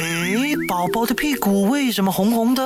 [0.00, 2.64] 诶，宝宝的屁股为什么红红的？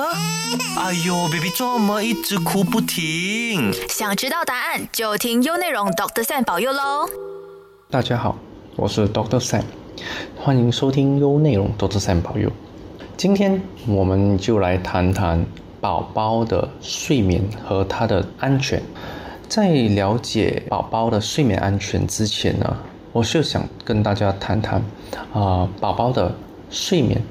[0.77, 3.73] 哎呦，baby 这么一直哭不停？
[3.89, 7.09] 想知道答案就听优内容 Doctor Sam 保佑喽！
[7.89, 8.37] 大家好，
[8.75, 9.63] 我是 Doctor Sam，
[10.37, 12.51] 欢迎收听优内容 Doctor Sam 保佑。
[13.17, 15.43] 今天我们就来谈谈
[15.81, 18.79] 宝宝的睡眠和他的安全。
[19.49, 22.77] 在了解宝宝的睡眠安全之前呢，
[23.11, 24.79] 我是想跟大家谈谈
[25.33, 26.35] 啊宝宝的
[26.73, 27.21] 睡眠。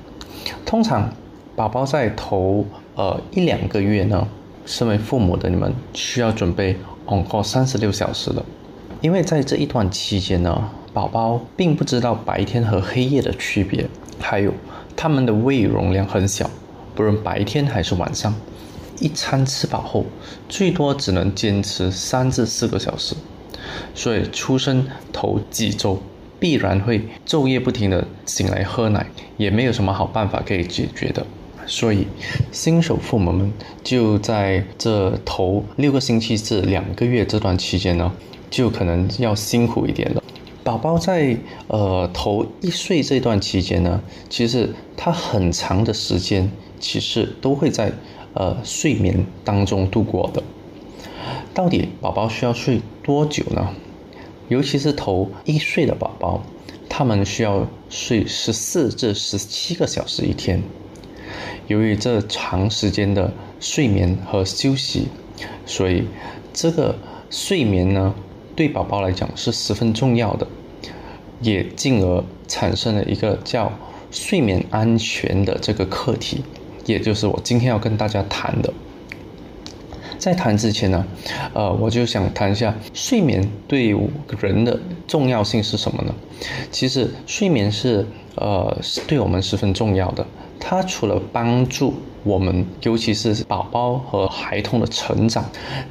[0.64, 1.12] 通常
[1.56, 2.64] 宝宝在头
[2.94, 4.26] 呃一两个月呢，
[4.64, 8.42] 身为父母的你们需要准备 on call 三十六小时的，
[9.00, 13.86] 因为在这一段期间呢，宝宝并不知道白天和黑夜的区别，
[14.20, 14.54] 还有
[14.96, 16.48] 他们的胃容量很小，
[16.94, 18.32] 不论白天还是晚上。
[19.00, 20.06] 一餐吃饱后，
[20.48, 23.16] 最多只能坚持三至四个小时，
[23.96, 26.00] 所以出生头几周
[26.42, 29.06] 必然会昼夜不停的醒来喝奶，
[29.36, 31.24] 也没有什么好办法可以解决的。
[31.66, 32.08] 所以
[32.50, 33.52] 新手父母们
[33.84, 38.12] 就在这头六个星期至两个月这段期间呢，
[38.50, 40.20] 就可能要辛苦一点了。
[40.64, 41.36] 宝宝在
[41.68, 46.50] 呃头一岁这段期间呢，其实他很长的时间
[46.80, 47.92] 其实都会在。
[48.34, 50.42] 呃，睡眠当中度过的，
[51.52, 53.68] 到底宝宝需要睡多久呢？
[54.48, 56.42] 尤其是头一岁的宝宝，
[56.88, 60.62] 他们需要睡十四至十七个小时一天。
[61.68, 65.08] 由于这长时间的睡眠和休息，
[65.64, 66.04] 所以
[66.52, 66.94] 这个
[67.30, 68.14] 睡眠呢，
[68.54, 70.46] 对宝宝来讲是十分重要的，
[71.40, 73.72] 也进而产生了一个叫
[74.10, 76.42] 睡眠安全的这个课题。
[76.84, 78.74] 也就是我今天要跟大家谈的。
[80.22, 81.04] 在谈之前呢，
[81.52, 83.92] 呃，我就想谈一下睡眠对
[84.38, 84.78] 人的
[85.08, 86.14] 重要性是什么呢？
[86.70, 88.06] 其实睡眠是
[88.36, 88.78] 呃
[89.08, 90.24] 对我们十分重要的。
[90.60, 95.44] 它除了帮助我们，尤其是宝宝和孩童的成长，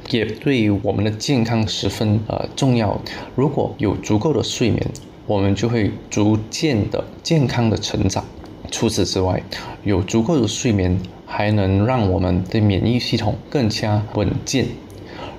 [0.08, 2.98] 也对我们的健康十分呃重要。
[3.36, 4.82] 如果有足够的睡眠，
[5.26, 8.24] 我们就会逐渐的健康的成长。
[8.70, 9.42] 除此之外，
[9.84, 10.98] 有足够的睡眠
[11.34, 14.66] 还能让我们的免疫系统更加稳健。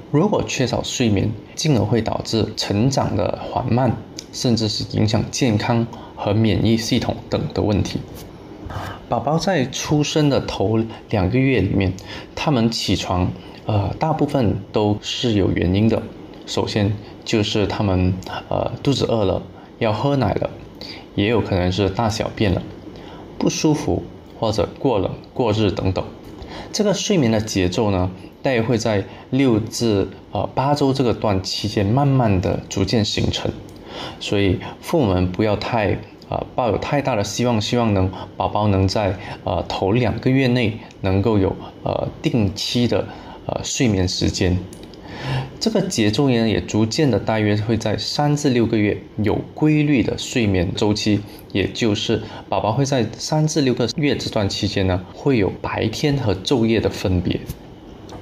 [0.10, 3.96] 如果缺少睡眠，进而会导致成长的缓慢，
[4.32, 8.00] 甚至是影响健康和免疫系统等的问题。
[9.08, 10.80] 宝宝在出生的头
[11.12, 11.94] 两个月里面，
[12.34, 13.32] 他们起床，
[13.68, 16.02] 呃，大部分都是有原因的。
[16.48, 16.92] 首先
[17.24, 18.16] 就是他们
[18.50, 19.44] 呃肚子饿了，
[19.78, 20.50] 要喝奶了，
[21.14, 22.64] 也有可能是大小便了。
[23.38, 24.02] 不舒服
[24.44, 26.04] 或者过冷过日等等，
[26.74, 28.12] 这个睡眠的节奏呢，
[28.42, 33.50] 大约会在六至呃八周这个段期间慢慢的逐渐形成，
[34.20, 35.94] 所以父母们不要太
[36.28, 43.08] 啊抱有太大的希望，希望能宝宝能在呃头两个月内能够有呃定期的
[43.46, 44.60] 呃睡眠时间。
[45.60, 57.40] 这个节奏呢，也逐渐的大约会在三至六个月有规律的睡眠周期，也就是宝宝会在三至六个月这段期间呢，会有白天和昼夜的分别。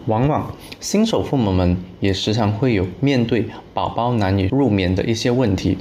[0.07, 5.78] 往往新手父母们也时常会有面对宝宝难以入眠的一些问题，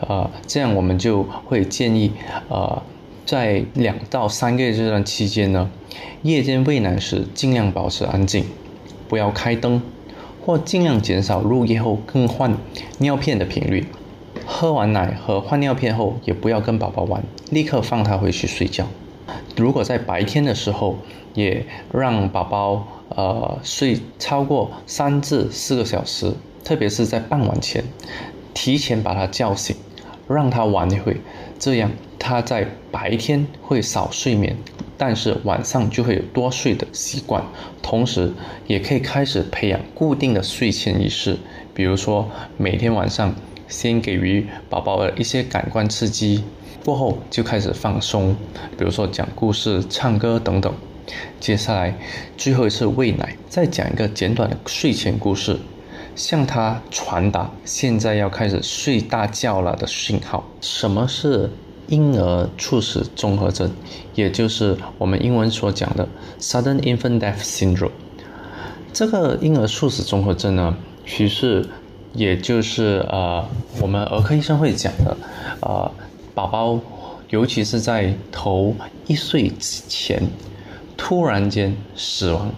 [0.00, 2.12] 呃，这样我们就会建议，
[2.48, 2.82] 呃，
[3.26, 5.70] 在两到三个月这段期间呢，
[6.22, 8.44] 夜间喂奶时尽量保持安静，
[9.06, 9.82] 不要开灯。
[10.44, 12.56] 或尽量减少入夜后更换
[12.98, 13.86] 尿片的频率。
[14.46, 18.86] 喝完奶和换尿片后，也不要跟宝宝玩，立刻放他回去睡觉。
[19.56, 20.96] 如果在白天的时候，
[21.34, 26.32] 也让宝宝呃睡超过三至四个小时，
[26.64, 27.84] 特别是在傍晚前，
[28.54, 29.76] 提前把他叫醒，
[30.26, 31.20] 让他玩一会，
[31.58, 34.56] 这样他在白天会少睡眠。
[34.98, 37.42] 但是晚上就会有多睡的习惯，
[37.80, 38.32] 同时
[38.66, 41.38] 也可以开始培养固定的睡前仪式，
[41.72, 43.32] 比如说每天晚上
[43.68, 46.42] 先给予宝宝的一些感官刺激，
[46.84, 48.34] 过后就开始放松，
[48.76, 50.74] 比如说讲故事、唱歌等等。
[51.38, 51.94] 接下来
[52.36, 55.56] 最后一次喂奶，再讲一个简短的睡前故事，
[56.16, 60.44] 向他传达现在要开始睡大觉了的讯号。
[60.60, 61.50] 什么是？
[61.88, 63.70] 婴儿猝死综合征，
[64.14, 66.06] 也就是我们英文所讲的
[66.38, 67.90] sudden infant death syndrome。
[68.92, 70.76] 这个婴儿猝死综合征呢，
[71.06, 71.66] 其实
[72.14, 73.44] 也就是呃，
[73.80, 75.16] 我们儿科医生会讲的，
[75.60, 75.90] 呃，
[76.34, 76.78] 宝宝
[77.30, 78.74] 尤其是在头
[79.06, 80.22] 一岁之前
[80.96, 82.50] 突然间死亡，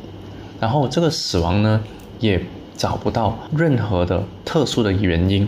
[0.60, 1.80] 然后这个死亡呢，
[2.20, 2.40] 也
[2.76, 5.46] 找不到任何的特殊的原因。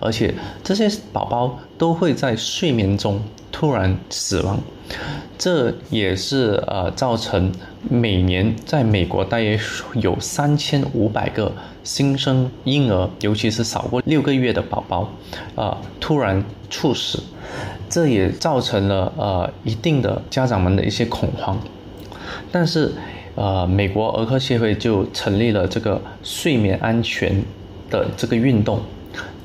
[0.00, 3.20] 而且这些宝宝都会在睡眠中
[3.50, 4.58] 突然死亡，
[5.36, 7.52] 这也是呃造成
[7.88, 9.58] 每年在美国大约
[9.94, 15.10] 有三千五百个新生婴儿，尤其是少过六个月的宝宝，
[15.54, 17.22] 呃突然猝死，
[17.88, 21.58] 这也造成了呃一定的家长们的一些恐慌，
[22.52, 22.92] 但是
[23.34, 27.42] 呃美国儿科协会就成立了这个睡眠安全
[27.90, 28.80] 的这个运动，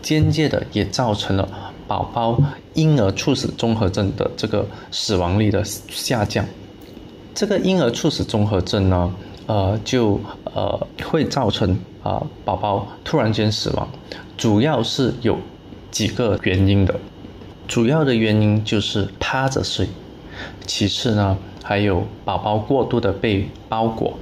[0.03, 1.49] 间接的也造成了。
[1.85, 2.41] 宝宝
[2.75, 6.43] 婴儿猝死综合症的这个死亡率的下降，
[7.35, 9.13] 这个婴儿猝死综合症呢，
[9.47, 13.87] 呃，就呃会造成啊宝宝突然间死亡，
[14.37, 15.37] 主要是有
[15.91, 16.95] 几个原因的，
[17.67, 19.87] 主要的原因就是趴着睡，
[20.65, 24.17] 其次呢还有宝宝过度的被包裹，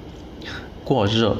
[0.84, 1.38] 过热。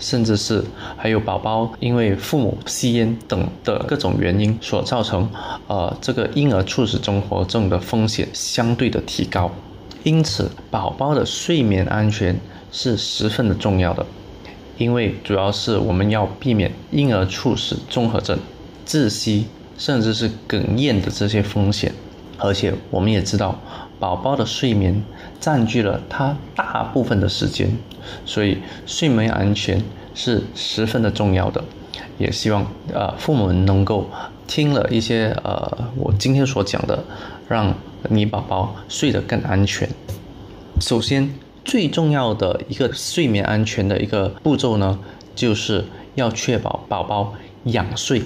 [0.00, 0.64] 甚至是
[0.96, 5.30] 还有宝宝因为父母吸烟等的各种原因所造成，
[5.68, 9.50] 呃，这个婴儿猝死综合症的风险相对的提高。
[10.02, 12.34] 因此，宝宝的睡眠安全
[12.72, 14.04] 是十分的重要的，
[14.78, 18.38] 因为主要是我们要避免婴儿猝死综合症、
[18.86, 19.46] 窒息
[19.76, 21.92] 甚至是哽咽的这些风险。
[22.38, 23.60] 而且，我们也知道，
[24.00, 25.04] 宝宝的睡眠
[25.38, 27.70] 占据了他大部分的时间。
[28.24, 29.80] 所以睡眠安全
[30.14, 31.62] 是十分的重要的，
[32.18, 34.08] 也希望呃父母能够
[34.48, 37.04] 听了一些呃我今天所讲的，
[37.46, 37.74] 让
[38.08, 39.88] 你宝宝睡得更安全。
[40.80, 41.32] 首先
[41.62, 44.98] 最重要的一个睡眠安全的一个步骤呢，
[45.36, 48.22] 就是要确保宝宝仰睡，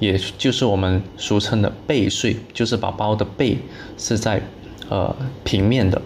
[0.00, 3.58] 也就是我们俗称的背睡，就是宝宝的背
[3.98, 4.42] 是在
[4.88, 6.00] 呃平面的，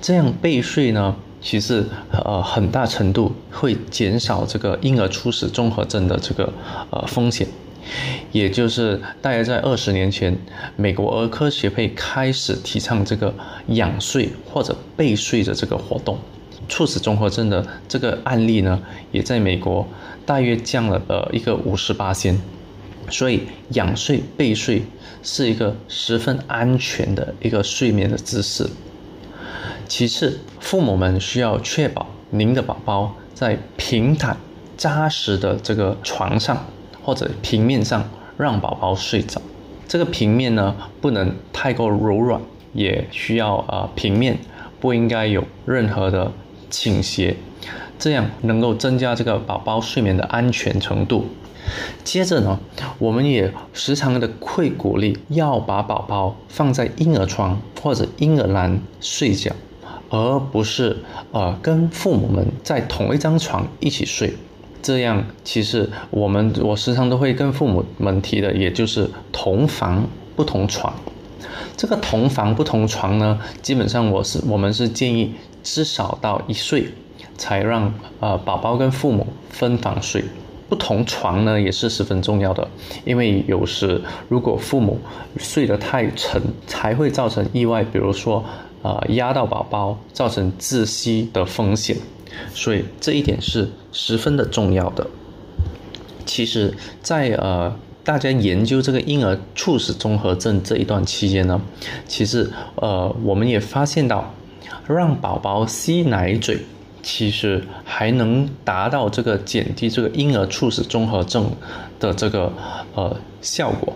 [0.00, 1.16] 这样背睡呢。
[1.44, 6.52] 其实，呃，很大程度会减少这个婴儿猝死综合症的这个
[6.90, 7.44] 呃风险。
[8.30, 10.38] 也就是大约在二十年前，
[10.76, 13.34] 美国儿科协会开始提倡这个
[13.66, 16.16] 仰睡或者背睡的这个活动，
[16.68, 18.80] 猝死综合症的这个案例呢，
[19.10, 19.84] 也在美国
[20.24, 22.40] 大约降了呃一个五十八先。
[23.10, 24.82] 所以，仰睡背睡
[25.22, 28.68] 是一个十分安全的一个睡眠的姿势。
[29.86, 34.36] 其次，父母们需要确保您的宝宝在平坦、
[34.76, 36.66] 扎实的这个床上
[37.02, 38.08] 或者平面上
[38.38, 39.40] 让宝宝睡着。
[39.86, 42.40] 这个平面呢，不能太过柔软，
[42.72, 44.38] 也需要啊平面
[44.80, 46.32] 不应该有任何的
[46.70, 47.36] 倾斜，
[47.98, 51.26] 这样能够增加这个宝宝睡眠的安全程度。
[52.04, 52.58] 接着呢，
[52.98, 59.52] 我们也时常的会鼓励要把宝宝放在婴儿床或者婴儿篮睡觉。
[60.14, 60.98] 而不是
[61.30, 64.34] 呃跟父母们在同一张床一起睡，
[64.82, 70.06] 这样其实我们我时常都会跟父母们提的，也就是同房
[70.36, 70.92] 不同床。
[71.78, 75.32] 这个同房不同床呢，基本上我是我们是建议
[75.62, 76.88] 至少到一岁
[77.38, 80.22] 才让呃宝宝跟父母分房睡。
[80.72, 82.66] 不同床呢也是十分重要的，
[83.04, 84.98] 因为有时如果父母
[85.36, 88.42] 睡得太沉，才会造成意外，比如说。
[88.82, 91.96] 啊，压到宝宝造成窒息的风险，
[92.52, 95.06] 所以这一点是十分的重要的。
[96.26, 97.72] 其实，在呃
[98.02, 101.62] 大家研究这个婴儿猝死综合症这一段期间呢，
[102.08, 104.34] 其实呃我们也发现到，
[104.88, 106.58] 让宝宝吸奶嘴，
[107.02, 111.50] 其实还能达到这个减低这个婴儿猝死综合症
[111.98, 112.52] 的这个
[112.94, 113.94] 呃效果。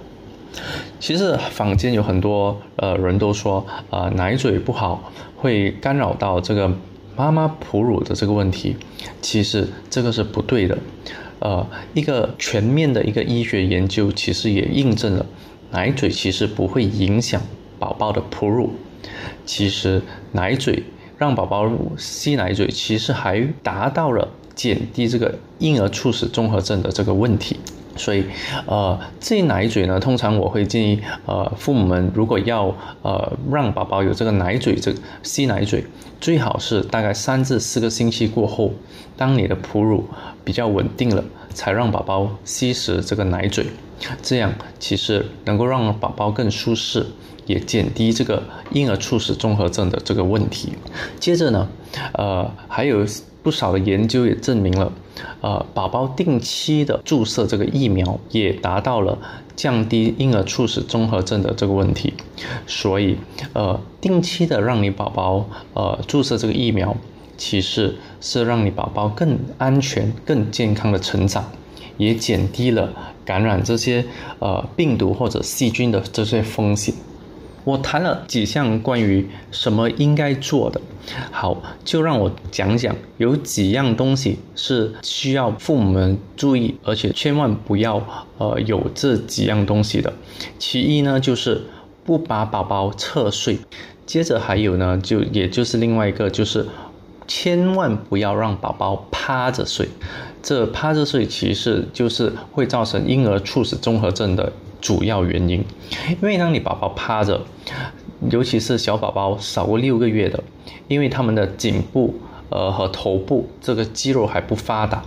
[0.98, 6.70] 其实坊间有很多呃人都说，呃奶嘴不好会干扰到这个
[7.14, 8.76] 妈妈哺乳的这个问题，
[9.20, 10.78] 其实这个是不对的。
[11.38, 15.26] 呃，一个全面的一个医学研究其实也印证了，
[15.70, 17.42] 奶嘴其实不会影响
[17.78, 18.72] 宝宝的哺乳。
[19.44, 20.00] 其实
[20.32, 20.82] 奶嘴
[21.18, 27.58] 让宝宝吸奶嘴，其实还达到了减低这个婴儿猝死综合症的这个问题。
[27.98, 28.24] 所以，
[28.66, 32.66] 呃，这奶嘴呢，通常我会建议，呃，父母们如果要，
[33.00, 34.92] 呃，让宝宝有这个奶嘴，这
[35.22, 35.82] 吸奶嘴，
[36.20, 38.74] 最好是大概三至四个星期过后，
[39.16, 40.06] 当你的哺乳
[40.44, 43.64] 比较稳定了，才让宝宝吸食这个奶嘴，
[44.22, 47.06] 这样其实能够让宝宝更舒适，
[47.46, 50.72] 也减低这个婴儿猝死综合症的这个问题。
[51.18, 51.68] 接着呢，
[52.12, 53.06] 呃，还有。
[53.46, 54.92] 不少的研究也证明了，
[55.40, 59.16] 呃，宝宝定期的注射这个疫苗也达到了
[59.54, 62.12] 降低婴儿猝死综合症的这个问题。
[62.66, 63.16] 所以，
[63.52, 66.96] 呃，定期的让你宝宝呃注射这个疫苗，
[67.36, 71.44] 其实是让你宝宝更安全、更健康的成长，
[71.98, 72.92] 也减低了
[73.24, 74.04] 感染这些
[74.40, 76.92] 呃病毒或者细菌的这些风险。
[77.66, 80.80] 我谈了几项关于什么应该做的，
[81.32, 88.00] 好，就让我讲讲有几样东西是需要父母们注意，而且千万不要
[88.38, 90.12] 呃有这几样东西的。
[90.60, 91.64] 其一呢，就是
[92.04, 93.58] 不把宝宝侧睡，
[94.06, 96.66] 接着还有呢，就也就是另外一个就是。
[97.28, 99.88] 千万不要让宝宝趴着睡，
[100.44, 105.64] 这趴着睡其实就是会造成婴儿猝死综合症的主要原因。
[106.08, 107.40] 因为当你宝宝趴着，
[108.30, 110.42] 尤其是小宝宝少过六个月的，
[110.88, 112.14] 因为他们的颈部
[112.50, 115.02] 呃和头部这个肌肉还不发达，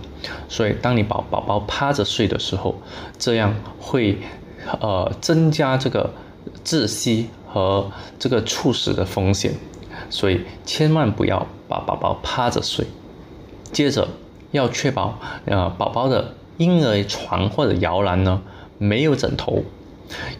[0.48, 2.74] 所以当你把宝宝趴着睡的时候，
[3.18, 4.18] 这样会
[4.80, 6.12] 呃增加这个
[6.64, 9.54] 窒息和这个猝死的风险。
[10.08, 12.86] 所以千万不要把宝宝趴着睡，
[13.70, 14.08] 接着
[14.50, 18.40] 要确保呃宝宝的婴儿床或者摇篮呢
[18.80, 19.62] 没有枕头，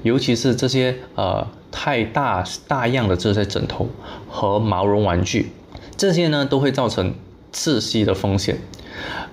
[0.02, 3.90] 尤其是这些呃太大大样的这些枕头
[4.30, 5.52] 和毛绒玩具，
[5.98, 7.12] 这些呢都会造成
[7.52, 8.56] 窒息的风险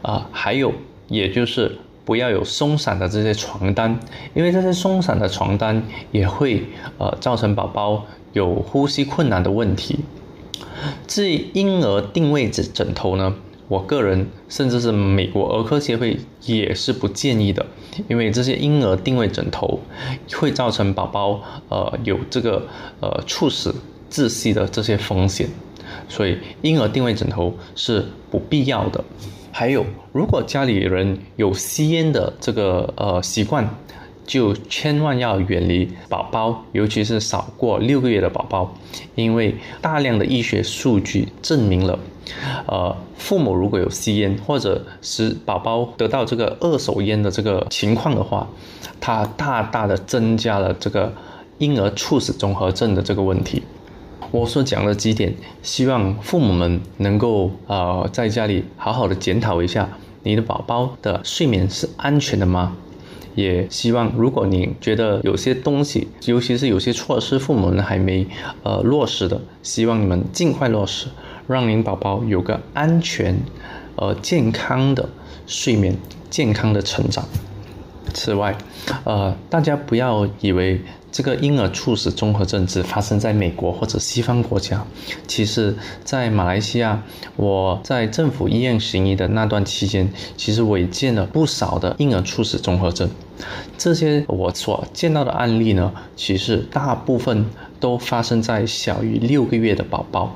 [0.01, 0.27] 啊。
[0.33, 0.73] 还有
[1.07, 3.97] 也就是不要有松散的这些床单，
[4.33, 6.65] 因为这些松散的床单也会
[6.97, 9.99] 呃造成宝宝有呼吸困难的问题。
[11.07, 13.33] 至于婴儿定位枕枕头呢，
[13.67, 17.65] 我个人甚至是美国儿科协会也是不建议的，
[18.07, 19.79] 因为这些婴儿定位枕头
[20.33, 22.67] 会造成宝宝呃有这个
[22.99, 23.75] 呃猝死
[24.09, 25.47] 窒息的这些风险，
[26.07, 29.03] 所以婴儿定位枕头是不必要的。
[29.51, 33.67] 还有，如果家里人有吸烟的这个呃习惯。
[34.27, 38.75] 就千万要远离宝宝，尤其是少过六个月的宝宝，
[39.15, 41.97] 因为大量的医学数据证明了，
[42.67, 48.47] 呃，父母如果有吸烟，或者使宝宝得到这个二手烟的这个情况的话，
[48.99, 51.13] 它大大的增加了这个
[51.57, 53.63] 婴儿猝死综合症的这个问题。
[54.31, 59.89] 我所讲的几点，希望父母们能够呃在家里好好的检讨一下，
[60.23, 62.75] 你的宝宝的睡眠是安全的吗？
[63.35, 68.27] 也希望，如果你觉得有些东西，尤其是有些措施，父母们还没
[68.63, 71.07] 呃落实的，希望你们尽快落实，
[71.47, 73.39] 让您宝宝有个安全、
[73.95, 75.09] 呃健康的
[75.47, 75.97] 睡眠、
[76.29, 77.25] 健康的成长。
[78.13, 78.57] 此外，
[79.03, 80.81] 呃，大家不要以为。
[81.09, 84.85] 这个婴儿猝死综合症只发生在美国或者西方国家，
[85.25, 87.01] 其实，在马来西亚，
[87.37, 93.09] 我在政府医院行医的那段期间，其实我也见了不少的婴儿猝死综合症。
[93.79, 97.47] 这些我所见到的案例呢，其实大部分
[97.79, 100.35] 都发生在小于六个月的宝宝，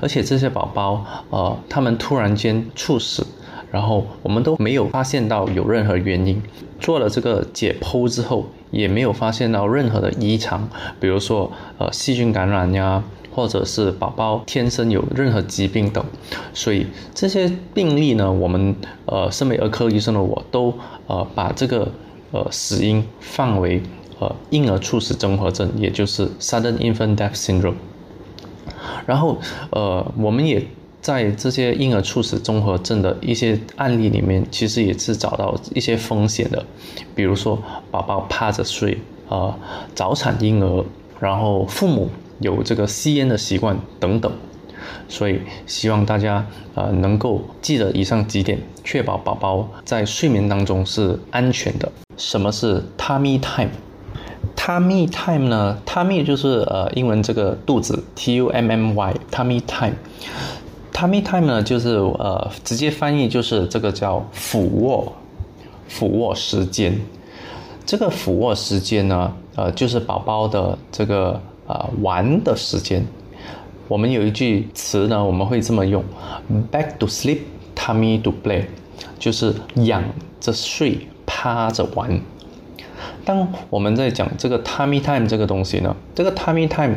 [0.00, 3.26] 而且这些宝宝，呃，他们突然间猝死。
[3.72, 6.42] 然后我们都没有发现到有任何原因，
[6.80, 10.68] 做了这个解剖之后，也没有发现到任何的异常，
[10.98, 13.00] 比如说呃细菌感染呀，
[13.32, 16.04] 或者是宝宝天生有任何疾病等。
[16.52, 16.84] 所以
[17.14, 18.74] 这些病例呢，我们
[19.06, 20.74] 呃身为儿科医生的我都
[21.06, 21.86] 呃把这个
[22.32, 23.80] 呃死因放为
[24.18, 27.74] 呃婴儿猝死综合症，也就是 sudden infant death syndrome。
[29.06, 29.38] 然后
[29.70, 30.64] 呃我们也。
[31.02, 36.62] 在这些婴儿猝死综合症的一些案例里面，其实也是找到一些风险的，
[37.14, 37.58] 比如说
[37.90, 38.98] 宝宝趴着睡，
[39.30, 39.58] 呃，
[39.94, 40.84] 早产婴儿，
[41.18, 42.10] 然后父母
[42.40, 44.30] 有这个吸烟的习惯等等，
[45.08, 51.90] 所以希望大家呃能够记得以上几点，确保宝宝在睡眠当中是安全的。
[52.18, 53.70] 什么是 tummy time？
[54.56, 59.94] Time？tummy time 呢？tummy 就是呃英文这个肚子，t u m m y，tummy time。
[60.92, 65.12] Tummy time 呢，就是呃，直接翻译就是这个叫俯卧，
[65.88, 67.00] 俯卧时间。
[67.86, 73.06] 这个俯卧时间呢，呃，就是宝宝的这个呃玩的时间。
[73.88, 76.04] 我们有一句词呢，我们会这么用
[76.70, 77.38] ：back to sleep,
[77.74, 78.64] tummy to play，
[79.18, 80.04] 就是仰
[80.38, 82.20] 着睡，趴着玩。
[83.24, 86.96] 当我们在讲这个 tummy time 这个东西呢，这个 tummy time，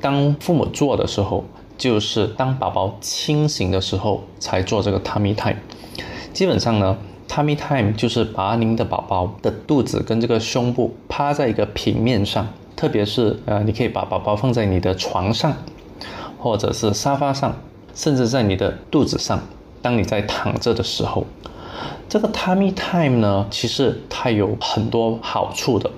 [0.00, 1.44] 当父母做的时候。
[1.78, 5.54] 就是当宝宝清醒的时候才做这个 tummy time。
[6.32, 15.56] 基本上呢，tummy time 就是把您的宝宝的肚子跟这个胸部趴在一个平面上，特别是呃，你可以把宝宝放在你的床上，
[16.36, 17.54] 或者是沙发上，
[17.94, 19.40] 甚至在你的肚子上。
[19.80, 21.24] 当你在躺着的时候，
[22.08, 25.90] 这个 tummy time 呢，其实它有很多好处的。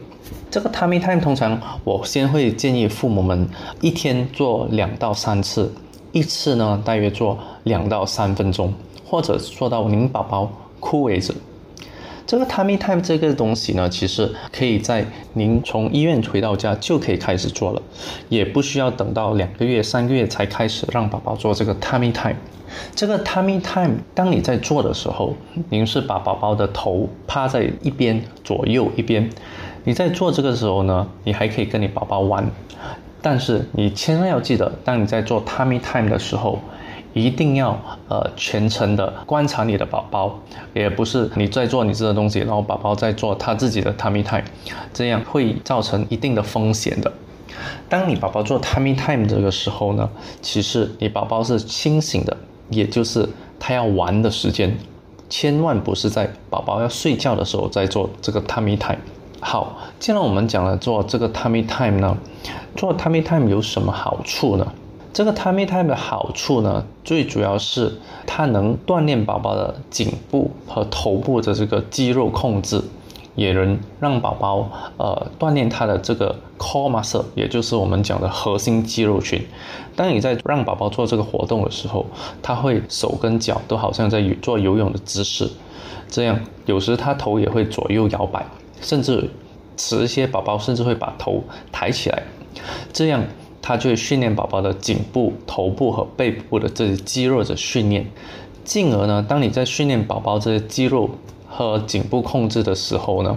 [0.50, 3.48] 这个 tummy time 通常我先会建议父母们
[3.80, 5.72] 一天做两到三次，
[6.10, 8.74] 一次呢大约做两到三分钟，
[9.06, 10.50] 或者做到您宝宝
[10.80, 11.32] 哭为止。
[12.26, 17.80] 这个 tummy time 这个东西呢，其实可以在您从医院回到家就可以开始做了，
[18.28, 22.34] 也不需要等到两个月、三个月才开始让宝宝做这个 tummy time。
[22.94, 25.34] 这个 tummy time，当你在做的时候，
[25.68, 29.28] 您是把宝宝的头趴在一边，左右一边。
[29.84, 32.48] 你在做这个时候呢，你还可以跟你宝宝玩，
[33.22, 36.60] 但是你千万要记得，当你在做 tummy time 的时候，
[37.14, 40.38] 一定要呃全程的观察你的宝宝，
[40.74, 44.44] 也不是你在做你自己的东西，然后宝宝在做他自己的 tummy time，
[44.92, 47.10] 这样会造成一定的风险的。
[47.88, 50.08] 当你宝宝做 tummy time 这个时候呢，
[50.40, 52.36] 其实你宝宝是清醒的。
[52.70, 54.74] 也就是他要玩的时间，
[55.28, 58.98] 千万不是在宝宝要睡觉的时候在做这个 tummy time。
[59.40, 62.16] 好，既然我们讲了做这个 tummy time 呢，
[62.76, 64.66] 做 tummy time 有什么好处呢？
[65.12, 67.92] 这个 tummy time 的好处呢，最主要是
[68.26, 72.80] 它能锻炼宝宝的颈部和头部的这个肌肉控制。
[73.36, 79.40] 也能让宝宝呃锻炼他的这个 core muscle，也就是我们讲的核心肌肉群。
[79.94, 82.04] 当你在让宝宝做这个活动的时候，
[82.42, 85.48] 他会手跟脚都好像在做游泳的姿势，
[86.08, 88.44] 这样有时他头也会左右摇摆，
[88.80, 89.30] 甚至
[89.76, 92.22] 迟一些宝宝甚至会把头抬起来，
[92.92, 93.22] 这样
[93.62, 98.10] 他就会训练宝宝的颈部、头部和背部的这些肌肉的训练，
[98.64, 101.08] 进而呢，当你在训练宝宝这些肌肉。
[101.50, 103.36] 和颈部控制的时候呢，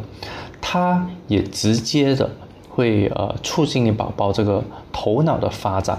[0.61, 2.29] 它也直接的
[2.69, 5.97] 会呃促进你宝宝这个头脑的发展，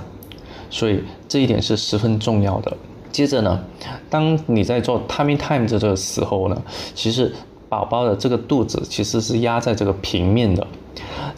[0.70, 2.74] 所以这一点是十分重要的。
[3.10, 3.62] 接着呢，
[4.08, 6.62] 当你在做 tummy time 这个时候呢，
[6.94, 7.32] 其实
[7.68, 10.66] 宝宝的这个肚子其实是压在这个平面的。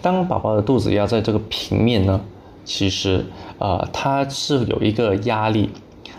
[0.00, 2.20] 当宝宝的肚子压在这个平面呢，
[2.64, 3.24] 其实
[3.58, 5.70] 呃它是有一个压力，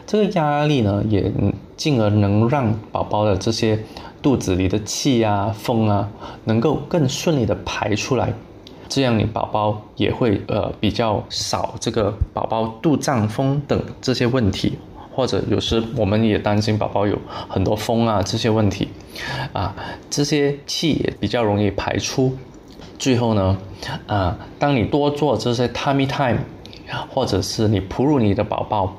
[0.05, 1.31] 这个压力呢也
[1.77, 3.79] 进而能让宝宝的这些。
[4.19, 6.09] 肚子里的气啊、风啊，
[6.45, 8.33] 能够更顺利的排出来，
[8.89, 14.73] 这样你宝宝也会呃比较少这个宝宝肚胀风等这些问题，
[15.13, 18.89] 或者有时我们也担心宝宝有很多风啊这些问题，
[19.53, 19.73] 啊
[20.09, 22.35] 这些气也比较容易排出。
[22.97, 23.57] 最后呢，
[24.07, 26.39] 啊当你多做这些 tummy time，
[27.13, 28.93] 或者是你哺乳你的宝宝，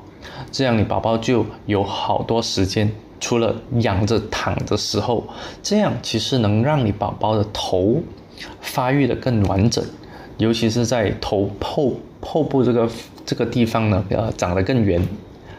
[0.50, 2.90] 这样你宝宝就有好多时间。
[3.20, 5.26] 除了仰着躺的时候，
[5.60, 8.00] 这样其实能让你宝宝的头
[8.60, 9.84] 发育的更完整，
[10.36, 12.88] 尤其是在头后后部这个
[13.26, 15.02] 这个地方呢，呃，长得更圆，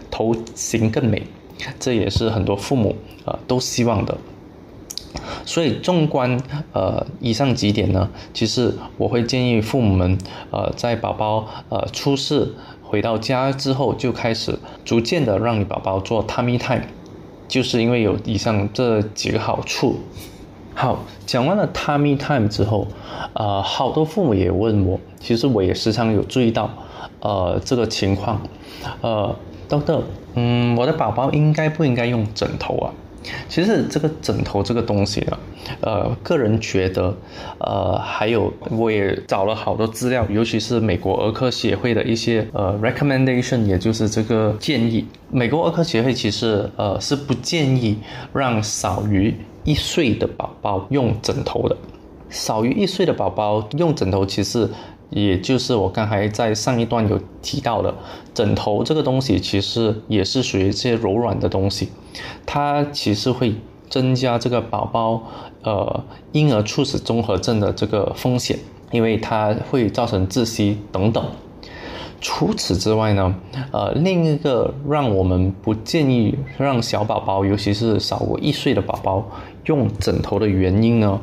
[0.10, 1.22] 头型更美，
[1.78, 4.18] 这也是很多父母呃都希望的。
[5.46, 6.40] 所以纵观
[6.72, 10.18] 呃以上几点呢，其实我会建议父母们
[10.52, 12.54] 呃在宝宝呃出世
[12.90, 16.82] 回到家之后，就开始逐渐的让你宝宝做 tummy time。
[17.48, 20.00] 就是因为有以上这几个好处。
[20.74, 22.88] 好，讲完了 tummy time 之后，
[23.34, 26.68] 呃，好多父母也问我，其实我也时常有注意到，
[27.20, 28.42] 呃，这个情况，
[29.02, 29.36] 呃
[29.70, 30.02] ，doctor，
[30.34, 32.94] 嗯，我的宝宝应该不应该用枕头啊？
[33.48, 35.40] 其实这个枕头这个东西呢，
[35.82, 37.16] 呃，个人觉得，
[37.60, 45.06] 呃，还有我也找了好多资料，尤其是美国儿科协会的一些呃 recommendation，也就是这个建议。
[45.30, 47.98] 美国儿科协会其实呃是不建议
[48.34, 51.76] 让少于一岁的宝宝用枕头的。
[52.30, 54.70] 少于一岁的宝宝用枕头，其实。
[55.10, 57.94] 也就是我刚才在上一段有提到的，
[58.34, 61.90] 枕头这个东西其实也是属于一些柔软的东西，
[62.46, 63.56] 它其实会
[63.90, 65.24] 增加这个宝宝
[65.64, 68.60] 呃婴儿猝死综合症的这个风险，
[68.92, 71.24] 因为它会造成窒息等等。
[72.22, 73.34] 除此之外呢，
[73.72, 79.26] 呃，另一个让我们不建议让小宝宝，尤其是少过一岁的宝宝
[79.66, 81.20] 用枕头的原因呢？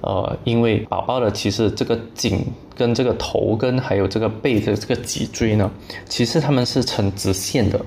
[0.00, 2.44] 呃，因为宝宝的其实这个颈
[2.76, 5.70] 跟这个头跟还有这个背的这个脊椎呢，
[6.08, 7.80] 其实他们是呈直线的，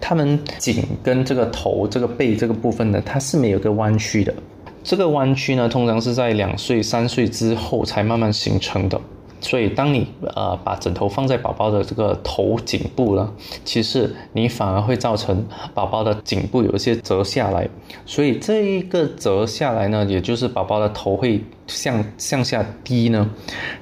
[0.00, 4.34] 他们颈跟这个头这个背这个部分呢，它是没有个弯曲的，
[4.82, 9.00] 这个弯曲呢，通常是在两岁三岁之后才慢慢形成的。
[9.40, 13.32] 所以，当你呃把枕头放在宝宝的这个头颈部呢，
[13.64, 17.68] 其实你反而会造成宝宝的颈部有一些折下来。
[18.04, 23.28] 所以这一个折下来呢，也就是宝宝的头会向向下低呢，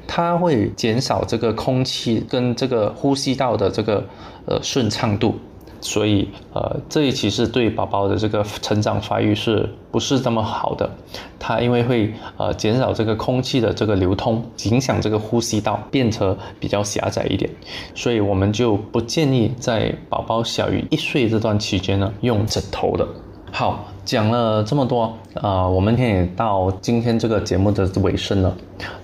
[0.06, 4.04] 它会减少这个空气跟这个呼吸道的这个
[4.46, 5.34] 呃顺畅度。
[5.84, 10.88] 所以，呃，这一其实对宝宝的这个成长发育是不是这么好的？
[11.38, 17.50] 它因为会呃减少这个空气的这个流通，影响这个呼吸道，变成比较狭窄一点。
[17.94, 23.06] 所以我们就不建议在宝宝小于一岁这段期间呢用枕头的。
[23.52, 28.56] 好，讲了这么多，呃，我们也到今天这个节目的尾声了。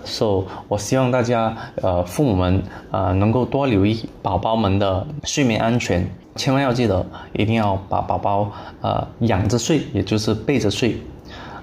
[0.05, 6.05] So，我希望大家，呃，父母们，呃，能够多留意宝宝们的睡眠安全，
[6.41, 8.51] 千万要记得，一定要把宝宝，
[8.81, 10.97] 呃，仰着睡，也就是背着睡。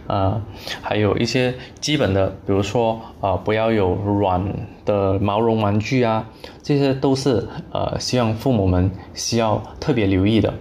[0.05, 0.39] 呃，
[0.83, 4.39] 还有一些基本的，比如说，呃，不要有软
[4.85, 6.23] 的毛绒玩具啊，
[6.61, 10.53] 这些都是呃，希望父母们需要特别留意的。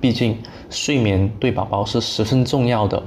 [0.00, 0.36] 毕竟
[0.68, 3.00] 睡眠对宝宝是十分重要的，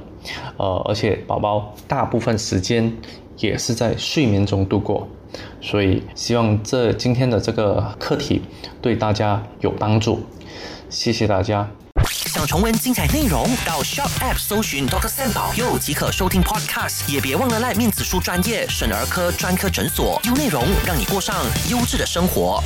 [0.56, 2.90] 呃，而且宝宝大部分时间
[3.36, 5.06] 也是在睡眠中度过，
[5.60, 8.40] 所以希望这今天的这个课题
[8.80, 10.18] 对大家有帮助。
[10.94, 11.68] 谢谢大家。
[12.06, 21.34] 想重温精彩内容，到 Shop App 搜寻 Doctor Sam 保佑即可收听 Podcast，也别忘了赖面子书专业省儿科专科诊所，优内容让你过上
[21.68, 22.62] 优质的生活。